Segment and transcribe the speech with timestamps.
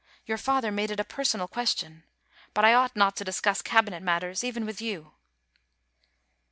[0.25, 2.05] Your father made it a personal question.
[2.55, 5.13] But I ought not to discuss Cabinet matters even with you.'